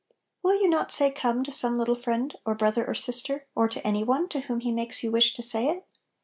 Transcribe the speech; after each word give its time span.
Will 0.41 0.59
you 0.59 0.67
not 0.67 0.91
say" 0.91 1.11
Come" 1.11 1.43
to 1.43 1.51
some 1.51 1.77
lit 1.77 1.85
tle 1.85 1.93
friend 1.93 2.35
or 2.43 2.55
brother 2.55 2.87
or 2.87 2.95
sister, 2.95 3.45
or 3.53 3.69
to 3.69 3.85
any 3.85 4.03
one 4.03 4.27
to 4.29 4.39
whom 4.39 4.61
He 4.61 4.71
makes 4.71 5.03
you 5.03 5.11
wish 5.11 5.35
to 5.35 5.43
say 5.43 5.67
it 5.67 5.85